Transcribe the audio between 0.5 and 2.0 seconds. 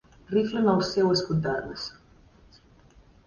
en el seu escut d'armes.